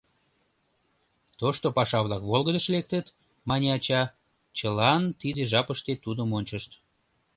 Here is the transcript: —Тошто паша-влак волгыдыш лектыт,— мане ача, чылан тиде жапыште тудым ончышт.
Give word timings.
—Тошто 1.39 1.67
паша-влак 1.77 2.23
волгыдыш 2.29 2.65
лектыт,— 2.73 3.05
мане 3.47 3.67
ача, 3.77 4.01
чылан 4.57 5.03
тиде 5.21 5.41
жапыште 5.51 5.93
тудым 6.03 6.29
ончышт. 6.37 6.71